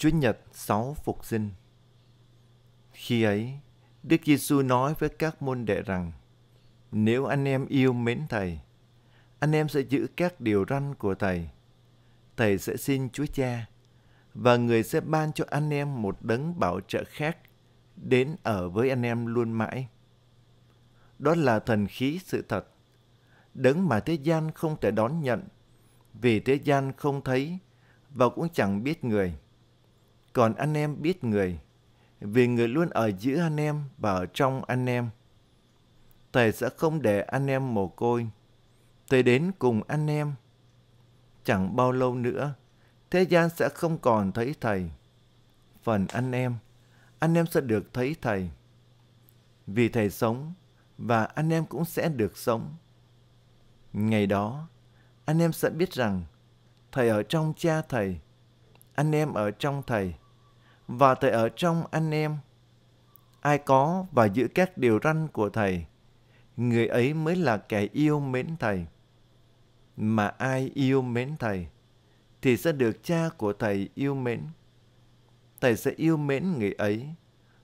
Chúa 0.00 0.08
Nhật 0.08 0.38
sáu 0.52 0.96
phục 1.04 1.24
sinh. 1.24 1.50
Khi 2.92 3.22
ấy, 3.22 3.58
Đức 4.02 4.16
Giêsu 4.24 4.62
nói 4.62 4.94
với 4.98 5.08
các 5.08 5.42
môn 5.42 5.64
đệ 5.64 5.82
rằng: 5.82 6.12
Nếu 6.92 7.24
anh 7.24 7.44
em 7.44 7.66
yêu 7.66 7.92
mến 7.92 8.22
Thầy, 8.28 8.60
anh 9.38 9.52
em 9.52 9.68
sẽ 9.68 9.80
giữ 9.80 10.06
các 10.16 10.40
điều 10.40 10.64
răn 10.68 10.94
của 10.94 11.14
Thầy. 11.14 11.48
Thầy 12.36 12.58
sẽ 12.58 12.76
xin 12.76 13.10
Chúa 13.10 13.26
Cha 13.26 13.66
và 14.34 14.56
người 14.56 14.82
sẽ 14.82 15.00
ban 15.00 15.32
cho 15.32 15.44
anh 15.50 15.70
em 15.70 16.02
một 16.02 16.22
đấng 16.22 16.60
bảo 16.60 16.80
trợ 16.80 17.04
khác 17.06 17.38
đến 17.96 18.36
ở 18.42 18.68
với 18.68 18.90
anh 18.90 19.02
em 19.02 19.26
luôn 19.26 19.52
mãi. 19.52 19.88
Đó 21.18 21.34
là 21.34 21.58
thần 21.58 21.86
khí 21.86 22.20
sự 22.24 22.44
thật, 22.48 22.68
đấng 23.54 23.88
mà 23.88 24.00
thế 24.00 24.14
gian 24.14 24.50
không 24.50 24.76
thể 24.80 24.90
đón 24.90 25.20
nhận 25.20 25.42
vì 26.14 26.40
thế 26.40 26.54
gian 26.54 26.92
không 26.96 27.24
thấy 27.24 27.58
và 28.10 28.28
cũng 28.28 28.48
chẳng 28.52 28.84
biết 28.84 29.04
người. 29.04 29.34
Còn 30.32 30.54
anh 30.54 30.74
em 30.74 31.02
biết 31.02 31.24
người, 31.24 31.58
vì 32.20 32.46
người 32.46 32.68
luôn 32.68 32.90
ở 32.90 33.10
giữa 33.18 33.40
anh 33.40 33.56
em 33.56 33.84
và 33.98 34.12
ở 34.12 34.26
trong 34.26 34.64
anh 34.64 34.86
em. 34.86 35.10
Thầy 36.32 36.52
sẽ 36.52 36.68
không 36.76 37.02
để 37.02 37.20
anh 37.20 37.46
em 37.46 37.74
mồ 37.74 37.88
côi. 37.88 38.28
Thầy 39.08 39.22
đến 39.22 39.52
cùng 39.58 39.82
anh 39.88 40.10
em. 40.10 40.34
Chẳng 41.44 41.76
bao 41.76 41.92
lâu 41.92 42.14
nữa, 42.14 42.54
thế 43.10 43.22
gian 43.22 43.50
sẽ 43.56 43.68
không 43.68 43.98
còn 43.98 44.32
thấy 44.32 44.54
Thầy. 44.60 44.90
Phần 45.82 46.06
anh 46.06 46.32
em, 46.32 46.56
anh 47.18 47.34
em 47.34 47.46
sẽ 47.46 47.60
được 47.60 47.94
thấy 47.94 48.16
Thầy. 48.22 48.50
Vì 49.66 49.88
Thầy 49.88 50.10
sống, 50.10 50.52
và 50.98 51.24
anh 51.24 51.52
em 51.52 51.66
cũng 51.66 51.84
sẽ 51.84 52.08
được 52.08 52.36
sống. 52.36 52.74
Ngày 53.92 54.26
đó, 54.26 54.68
anh 55.24 55.38
em 55.38 55.52
sẽ 55.52 55.70
biết 55.70 55.92
rằng 55.92 56.22
Thầy 56.92 57.08
ở 57.08 57.22
trong 57.22 57.52
cha 57.56 57.82
Thầy, 57.82 58.20
anh 58.94 59.14
em 59.14 59.34
ở 59.34 59.50
trong 59.50 59.82
Thầy, 59.86 60.14
và 60.88 61.14
Thầy 61.14 61.30
ở 61.30 61.48
trong 61.48 61.84
anh 61.90 62.10
em. 62.10 62.36
Ai 63.40 63.58
có 63.58 64.06
và 64.12 64.24
giữ 64.24 64.48
các 64.54 64.78
điều 64.78 64.98
răn 65.04 65.28
của 65.28 65.48
Thầy, 65.48 65.86
người 66.56 66.86
ấy 66.86 67.14
mới 67.14 67.36
là 67.36 67.56
kẻ 67.56 67.88
yêu 67.92 68.20
mến 68.20 68.56
Thầy. 68.56 68.86
Mà 69.96 70.26
ai 70.26 70.70
yêu 70.74 71.02
mến 71.02 71.36
Thầy, 71.36 71.66
thì 72.42 72.56
sẽ 72.56 72.72
được 72.72 73.04
cha 73.04 73.28
của 73.36 73.52
Thầy 73.52 73.88
yêu 73.94 74.14
mến. 74.14 74.42
Thầy 75.60 75.76
sẽ 75.76 75.90
yêu 75.90 76.16
mến 76.16 76.58
người 76.58 76.72
ấy 76.72 77.08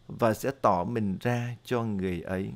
và 0.09 0.35
sẽ 0.35 0.51
tỏ 0.63 0.85
mình 0.85 1.19
ra 1.21 1.57
cho 1.65 1.83
người 1.83 2.21
ấy. 2.21 2.53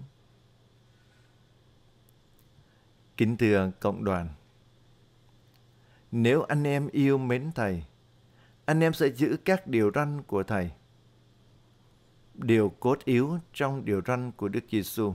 Kính 3.17 3.37
thưa 3.37 3.71
cộng 3.81 4.05
đoàn, 4.05 4.29
nếu 6.13 6.43
anh 6.43 6.67
em 6.67 6.89
yêu 6.89 7.19
mến 7.19 7.53
Thầy, 7.55 7.85
anh 8.71 8.81
em 8.81 8.93
sẽ 8.93 9.09
giữ 9.09 9.37
các 9.45 9.67
điều 9.67 9.91
răn 9.95 10.23
của 10.23 10.43
Thầy. 10.43 10.71
Điều 12.35 12.69
cốt 12.69 13.05
yếu 13.05 13.39
trong 13.53 13.85
điều 13.85 14.03
răn 14.07 14.33
của 14.33 14.49
Đức 14.49 14.65
Giêsu 14.71 15.15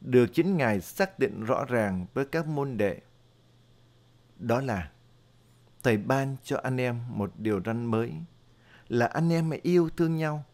được 0.00 0.26
chính 0.32 0.56
Ngài 0.56 0.80
xác 0.80 1.18
định 1.18 1.44
rõ 1.44 1.64
ràng 1.64 2.06
với 2.14 2.24
các 2.24 2.46
môn 2.46 2.76
đệ. 2.76 3.00
Đó 4.38 4.60
là 4.60 4.90
Thầy 5.82 5.96
ban 5.96 6.36
cho 6.42 6.60
anh 6.62 6.80
em 6.80 7.00
một 7.08 7.32
điều 7.38 7.60
răn 7.64 7.84
mới 7.84 8.12
là 8.88 9.06
anh 9.06 9.32
em 9.32 9.50
hãy 9.50 9.60
yêu 9.62 9.90
thương 9.96 10.16
nhau. 10.16 10.44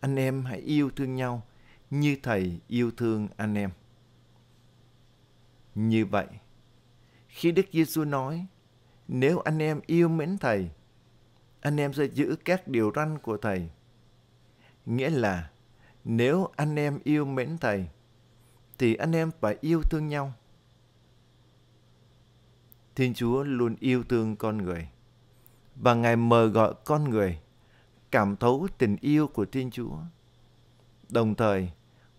Anh 0.00 0.16
em 0.16 0.44
hãy 0.44 0.58
yêu 0.58 0.90
thương 0.96 1.14
nhau 1.14 1.42
như 1.90 2.16
Thầy 2.22 2.60
yêu 2.68 2.90
thương 2.96 3.28
anh 3.36 3.54
em. 3.54 3.70
Như 5.74 6.06
vậy, 6.06 6.26
khi 7.28 7.52
Đức 7.52 7.66
Giêsu 7.72 8.04
nói, 8.04 8.46
nếu 9.08 9.38
anh 9.38 9.58
em 9.58 9.80
yêu 9.86 10.08
mến 10.08 10.38
Thầy, 10.38 10.70
anh 11.60 11.80
em 11.80 11.92
sẽ 11.92 12.04
giữ 12.04 12.36
các 12.44 12.68
điều 12.68 12.92
răn 12.94 13.18
của 13.18 13.36
Thầy. 13.36 13.68
Nghĩa 14.86 15.10
là, 15.10 15.50
nếu 16.04 16.48
anh 16.56 16.76
em 16.76 16.98
yêu 17.04 17.24
mến 17.24 17.58
Thầy, 17.58 17.88
thì 18.78 18.94
anh 18.94 19.12
em 19.12 19.30
phải 19.40 19.56
yêu 19.60 19.82
thương 19.82 20.08
nhau. 20.08 20.32
Thiên 22.96 23.14
Chúa 23.14 23.42
luôn 23.42 23.76
yêu 23.80 24.02
thương 24.08 24.36
con 24.36 24.56
người, 24.58 24.88
và 25.76 25.94
Ngài 25.94 26.16
mời 26.16 26.48
gọi 26.48 26.74
con 26.84 27.04
người 27.04 27.40
cảm 28.10 28.36
thấu 28.36 28.68
tình 28.78 28.96
yêu 29.00 29.28
của 29.28 29.44
Thiên 29.44 29.70
Chúa, 29.70 29.96
đồng 31.08 31.34
thời 31.34 31.70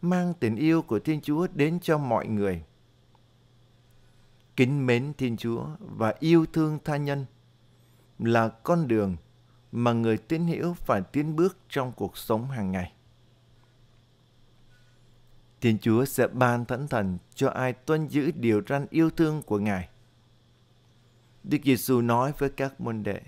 mang 0.01 0.33
tình 0.39 0.55
yêu 0.55 0.81
của 0.81 0.99
Thiên 0.99 1.21
Chúa 1.21 1.47
đến 1.53 1.79
cho 1.79 1.97
mọi 1.97 2.27
người 2.27 2.63
kính 4.59 4.85
mến 4.85 5.13
Thiên 5.17 5.37
Chúa 5.37 5.65
và 5.79 6.13
yêu 6.19 6.45
thương 6.53 6.79
tha 6.85 6.97
nhân 6.97 7.25
là 8.19 8.49
con 8.49 8.87
đường 8.87 9.15
mà 9.71 9.93
người 9.93 10.17
tín 10.17 10.47
hữu 10.47 10.73
phải 10.73 11.01
tiến 11.01 11.35
bước 11.35 11.57
trong 11.69 11.91
cuộc 11.91 12.17
sống 12.17 12.49
hàng 12.49 12.71
ngày. 12.71 12.93
Thiên 15.61 15.77
Chúa 15.79 16.05
sẽ 16.05 16.27
ban 16.27 16.65
thánh 16.65 16.87
thần 16.87 17.17
cho 17.35 17.49
ai 17.49 17.73
tuân 17.73 18.07
giữ 18.07 18.31
điều 18.31 18.61
răn 18.67 18.87
yêu 18.89 19.09
thương 19.09 19.41
của 19.41 19.59
Ngài. 19.59 19.89
Đức 21.43 21.57
Giêsu 21.63 22.01
nói 22.01 22.33
với 22.37 22.49
các 22.49 22.81
môn 22.81 23.03
đệ, 23.03 23.21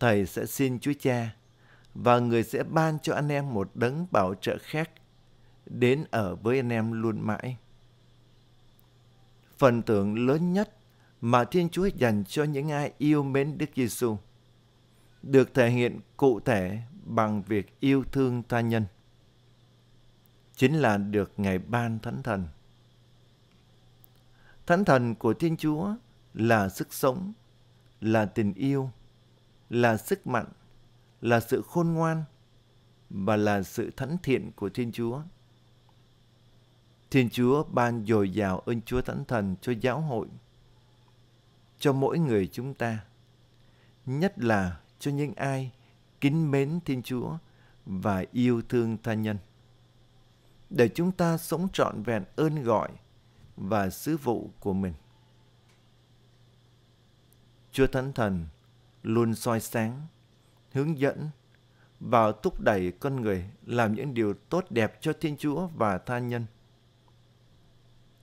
Thầy 0.00 0.26
sẽ 0.26 0.46
xin 0.46 0.78
Chúa 0.78 0.92
Cha 1.00 1.36
và 1.94 2.18
người 2.18 2.42
sẽ 2.42 2.62
ban 2.62 2.98
cho 2.98 3.14
anh 3.14 3.28
em 3.28 3.54
một 3.54 3.70
đấng 3.74 4.06
bảo 4.10 4.34
trợ 4.34 4.58
khác 4.60 4.90
đến 5.66 6.04
ở 6.10 6.36
với 6.36 6.58
anh 6.58 6.72
em 6.72 6.92
luôn 6.92 7.20
mãi 7.20 7.56
phần 9.58 9.82
thưởng 9.82 10.26
lớn 10.26 10.52
nhất 10.52 10.76
mà 11.20 11.44
Thiên 11.44 11.68
Chúa 11.68 11.86
dành 11.86 12.24
cho 12.24 12.44
những 12.44 12.70
ai 12.70 12.92
yêu 12.98 13.22
mến 13.22 13.58
Đức 13.58 13.70
Giêsu 13.76 14.16
được 15.26 15.54
thể 15.54 15.70
hiện 15.70 16.00
cụ 16.16 16.40
thể 16.40 16.78
bằng 17.04 17.42
việc 17.42 17.80
yêu 17.80 18.04
thương 18.12 18.42
tha 18.48 18.60
nhân. 18.60 18.86
Chính 20.56 20.74
là 20.74 20.98
được 20.98 21.32
Ngài 21.36 21.58
ban 21.58 21.98
Thánh 21.98 22.22
Thần. 22.22 22.48
Thánh 24.66 24.84
Thần 24.84 25.14
của 25.14 25.34
Thiên 25.34 25.56
Chúa 25.56 25.94
là 26.34 26.68
sức 26.68 26.94
sống, 26.94 27.32
là 28.00 28.26
tình 28.26 28.54
yêu, 28.54 28.90
là 29.70 29.96
sức 29.96 30.26
mạnh, 30.26 30.46
là 31.20 31.40
sự 31.40 31.62
khôn 31.62 31.88
ngoan 31.88 32.24
và 33.10 33.36
là 33.36 33.62
sự 33.62 33.90
thánh 33.96 34.16
thiện 34.22 34.52
của 34.52 34.68
Thiên 34.68 34.92
Chúa. 34.92 35.22
Thiên 37.10 37.30
Chúa 37.30 37.64
ban 37.64 38.04
dồi 38.06 38.30
dào 38.30 38.58
ơn 38.58 38.82
Chúa 38.82 39.00
Thánh 39.00 39.24
Thần 39.24 39.56
cho 39.60 39.72
giáo 39.80 40.00
hội, 40.00 40.26
cho 41.78 41.92
mỗi 41.92 42.18
người 42.18 42.48
chúng 42.52 42.74
ta, 42.74 42.98
nhất 44.06 44.38
là 44.38 44.80
cho 44.98 45.10
những 45.10 45.34
ai 45.34 45.72
kính 46.20 46.50
mến 46.50 46.80
Thiên 46.84 47.02
Chúa 47.02 47.36
và 47.86 48.24
yêu 48.32 48.62
thương 48.68 48.96
tha 49.02 49.14
nhân. 49.14 49.38
Để 50.70 50.88
chúng 50.88 51.12
ta 51.12 51.36
sống 51.36 51.68
trọn 51.72 52.02
vẹn 52.02 52.24
ơn 52.36 52.62
gọi 52.62 52.90
và 53.56 53.90
sứ 53.90 54.16
vụ 54.16 54.50
của 54.60 54.72
mình. 54.72 54.94
Chúa 57.72 57.86
Thánh 57.86 58.12
Thần 58.12 58.46
luôn 59.02 59.34
soi 59.34 59.60
sáng, 59.60 60.06
hướng 60.72 60.98
dẫn 60.98 61.28
và 62.00 62.32
thúc 62.32 62.60
đẩy 62.60 62.92
con 62.92 63.20
người 63.20 63.50
làm 63.66 63.94
những 63.94 64.14
điều 64.14 64.34
tốt 64.34 64.64
đẹp 64.70 64.98
cho 65.00 65.12
Thiên 65.20 65.36
Chúa 65.36 65.66
và 65.66 65.98
tha 65.98 66.18
nhân 66.18 66.46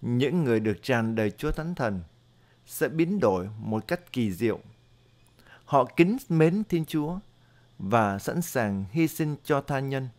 những 0.02 0.44
người 0.44 0.60
được 0.60 0.84
tràn 0.84 1.16
đầy 1.16 1.32
Chúa 1.32 1.52
Thánh 1.52 1.76
Thần 1.76 2.02
sẽ 2.66 2.88
biến 2.88 3.20
đổi 3.20 3.50
một 3.60 3.88
cách 3.88 4.14
kỳ 4.14 4.32
diệu. 4.32 4.60
Họ 5.72 5.86
kính 5.86 6.18
mến 6.30 6.64
Thiên 6.70 6.86
Chúa 6.86 7.20
và 7.80 8.20
sẵn 8.20 8.42
sàng 8.42 8.86
hy 8.92 9.08
sinh 9.08 9.36
cho 9.44 9.62
tha 9.62 9.80
nhân. 9.80 10.10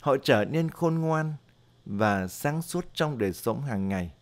Họ 0.00 0.16
trở 0.22 0.44
nên 0.44 0.70
khôn 0.70 0.94
ngoan 0.94 1.34
và 1.84 2.28
sáng 2.28 2.62
suốt 2.62 2.86
trong 2.94 3.18
đời 3.18 3.32
sống 3.32 3.62
hàng 3.62 3.88
ngày. 3.88 4.14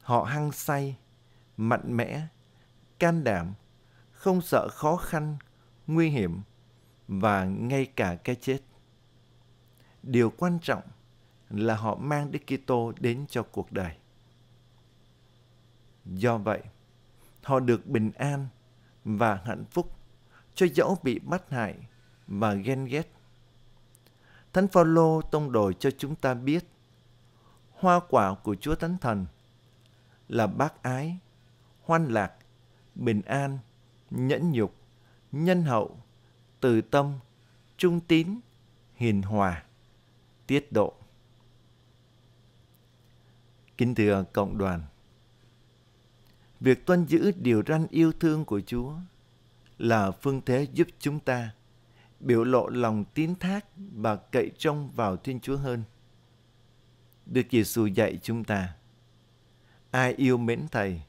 Họ 0.00 0.22
hăng 0.22 0.52
say, 0.52 0.96
mạnh 1.56 1.96
mẽ, 1.96 2.26
can 2.98 3.24
đảm, 3.24 3.54
không 4.10 4.40
sợ 4.40 4.68
khó 4.68 4.96
khăn, 4.96 5.36
nguy 5.86 6.08
hiểm 6.08 6.40
và 7.08 7.44
ngay 7.44 7.86
cả 7.86 8.14
cái 8.24 8.36
chết. 8.36 8.58
Điều 10.02 10.30
quan 10.30 10.58
trọng 10.62 10.82
là 11.50 11.76
họ 11.76 11.94
mang 11.94 12.30
Đức 12.30 12.40
Kitô 12.46 12.92
đến 13.00 13.24
cho 13.28 13.42
cuộc 13.42 13.72
đời. 13.72 13.96
Do 16.04 16.38
vậy, 16.38 16.62
họ 17.42 17.60
được 17.60 17.86
bình 17.86 18.10
an 18.12 18.46
và 19.04 19.40
hạnh 19.44 19.64
phúc 19.70 19.96
cho 20.54 20.66
dẫu 20.74 20.98
bị 21.02 21.18
bắt 21.18 21.50
hại 21.50 21.74
và 22.26 22.54
ghen 22.54 22.84
ghét. 22.84 23.12
Thánh 24.52 24.68
Phaolô 24.68 25.22
tông 25.22 25.52
đồ 25.52 25.72
cho 25.72 25.90
chúng 25.98 26.14
ta 26.14 26.34
biết 26.34 26.64
hoa 27.72 28.00
quả 28.08 28.34
của 28.34 28.54
Chúa 28.54 28.74
Thánh 28.74 28.98
Thần 28.98 29.26
là 30.28 30.46
bác 30.46 30.82
ái, 30.82 31.18
hoan 31.82 32.08
lạc, 32.08 32.32
bình 32.94 33.22
an, 33.22 33.58
nhẫn 34.10 34.52
nhục, 34.52 34.74
nhân 35.32 35.62
hậu, 35.62 35.98
từ 36.60 36.80
tâm, 36.80 37.18
trung 37.76 38.00
tín, 38.00 38.40
hiền 38.94 39.22
hòa, 39.22 39.64
tiết 40.46 40.72
độ. 40.72 40.94
Kính 43.78 43.94
thưa 43.94 44.24
cộng 44.32 44.58
đoàn, 44.58 44.82
việc 46.62 46.86
tuân 46.86 47.04
giữ 47.04 47.32
điều 47.36 47.62
răn 47.66 47.86
yêu 47.90 48.12
thương 48.12 48.44
của 48.44 48.60
Chúa 48.60 48.92
là 49.78 50.10
phương 50.10 50.40
thế 50.46 50.66
giúp 50.72 50.88
chúng 50.98 51.20
ta 51.20 51.50
biểu 52.20 52.44
lộ 52.44 52.68
lòng 52.68 53.04
tín 53.14 53.34
thác 53.40 53.66
và 53.76 54.16
cậy 54.16 54.50
trông 54.58 54.90
vào 54.90 55.16
Thiên 55.16 55.40
Chúa 55.40 55.56
hơn. 55.56 55.82
Đức 57.26 57.42
Giêsu 57.50 57.86
dạy 57.86 58.18
chúng 58.22 58.44
ta, 58.44 58.74
ai 59.90 60.14
yêu 60.14 60.36
mến 60.36 60.66
Thầy 60.70 61.02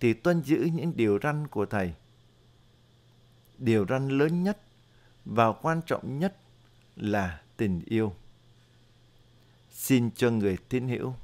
thì 0.00 0.12
tuân 0.12 0.42
giữ 0.42 0.68
những 0.72 0.96
điều 0.96 1.18
răn 1.22 1.46
của 1.46 1.66
Thầy. 1.66 1.94
Điều 3.58 3.86
răn 3.88 4.08
lớn 4.08 4.42
nhất 4.42 4.58
và 5.24 5.52
quan 5.52 5.80
trọng 5.86 6.18
nhất 6.18 6.36
là 6.96 7.42
tình 7.56 7.80
yêu. 7.86 8.14
Xin 9.70 10.10
cho 10.10 10.30
người 10.30 10.56
tín 10.68 10.88
hữu 10.88 11.14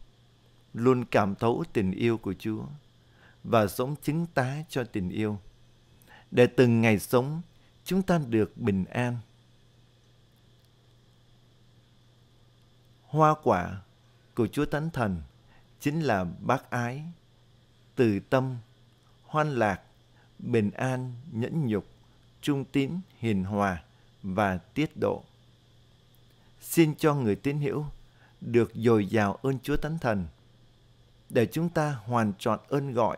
luôn 0.75 1.05
cảm 1.05 1.35
thấu 1.35 1.65
tình 1.73 1.93
yêu 1.93 2.19
của 2.19 2.35
Chúa 2.35 2.65
và 3.44 3.67
sống 3.67 3.94
chứng 4.02 4.26
tá 4.26 4.56
cho 4.69 4.85
tình 4.85 5.08
yêu. 5.08 5.38
Để 6.31 6.46
từng 6.46 6.81
ngày 6.81 6.99
sống, 6.99 7.43
chúng 7.85 8.02
ta 8.02 8.19
được 8.29 8.56
bình 8.56 8.85
an. 8.85 9.19
Hoa 13.06 13.35
quả 13.43 13.81
của 14.35 14.46
Chúa 14.46 14.67
Thánh 14.67 14.91
Thần 14.91 15.23
chính 15.81 16.00
là 16.00 16.25
bác 16.25 16.70
ái, 16.70 17.02
từ 17.94 18.20
tâm, 18.20 18.56
hoan 19.23 19.55
lạc, 19.55 19.81
bình 20.38 20.70
an, 20.70 21.12
nhẫn 21.32 21.67
nhục, 21.67 21.87
trung 22.40 22.64
tín, 22.64 22.90
hiền 23.19 23.44
hòa 23.44 23.82
và 24.23 24.58
tiết 24.58 24.97
độ. 24.97 25.25
Xin 26.61 26.94
cho 26.94 27.14
người 27.14 27.37
tín 27.37 27.58
hữu 27.58 27.85
được 28.40 28.73
dồi 28.75 29.06
dào 29.06 29.38
ơn 29.43 29.58
Chúa 29.58 29.76
Thánh 29.76 29.99
Thần 29.99 30.26
để 31.31 31.47
chúng 31.47 31.69
ta 31.69 31.93
hoàn 31.93 32.32
trọn 32.38 32.61
ơn 32.69 32.93
gọi 32.93 33.17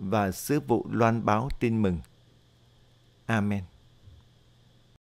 và 0.00 0.32
sứ 0.32 0.60
vụ 0.60 0.86
loan 0.90 1.24
báo 1.24 1.48
tin 1.60 1.82
mừng. 1.82 1.98
Amen. 3.26 3.62